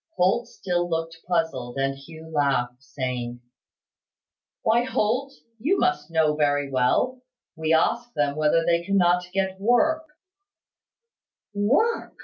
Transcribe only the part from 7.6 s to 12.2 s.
ask them whether they cannot get work." "Work!"